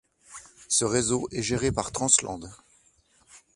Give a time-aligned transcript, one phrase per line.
[0.67, 2.51] Ce réseau est géré par Trans-Landes.